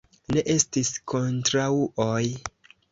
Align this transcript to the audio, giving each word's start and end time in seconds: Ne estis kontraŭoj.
Ne 0.37 0.43
estis 0.53 0.91
kontraŭoj. 1.13 2.21